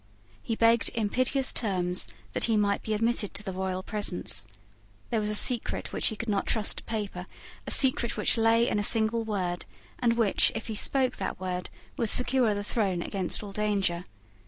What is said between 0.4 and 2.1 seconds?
He begged in piteous terms